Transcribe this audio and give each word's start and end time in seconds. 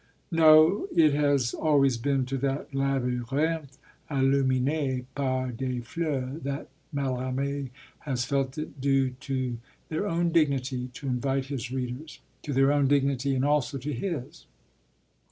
_No, 0.31 0.87
it 0.95 1.13
has 1.13 1.53
always 1.53 1.95
been 1.99 2.25
to 2.25 2.37
that 2.39 2.73
labyrinthe 2.73 3.77
illuminé 4.09 5.05
par 5.13 5.51
des 5.51 5.81
fleurs 5.81 6.41
that 6.41 6.69
Mallarmé 6.91 7.69
has 7.99 8.25
felt 8.25 8.57
it 8.57 8.81
due 8.81 9.11
to 9.19 9.59
their 9.89 10.07
own 10.07 10.31
dignity 10.31 10.87
to 10.95 11.05
invite 11.05 11.45
his 11.45 11.71
readers. 11.71 12.17
To 12.41 12.51
their 12.51 12.71
own 12.71 12.87
dignity, 12.87 13.35
and 13.35 13.45
also 13.45 13.77
to 13.77 13.93
his. 13.93 14.47